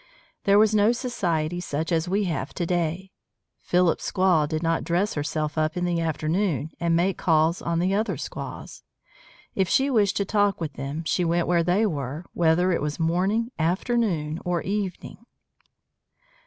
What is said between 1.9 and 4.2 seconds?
as we have to day. Philip's